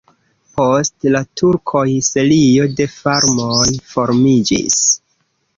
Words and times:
Post 0.59 1.05
la 1.15 1.21
turkoj 1.41 1.83
serio 2.07 2.67
de 2.81 2.89
farmoj 2.97 3.69
formiĝis. 3.93 4.83